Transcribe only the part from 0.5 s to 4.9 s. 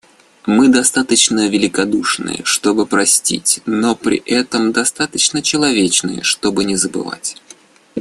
достаточно великодушны, чтобы простить, но при этом